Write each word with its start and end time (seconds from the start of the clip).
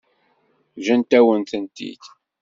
Ǧǧant-awen-tent-id. 0.79 2.03